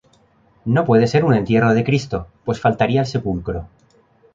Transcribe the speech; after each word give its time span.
No 0.65 0.83
puede 0.83 1.05
ser 1.05 1.23
un 1.25 1.35
entierro 1.35 1.75
de 1.75 1.83
Cristo, 1.83 2.25
pues 2.43 2.59
faltaría 2.59 3.01
el 3.01 3.05
sepulcro. 3.05 3.67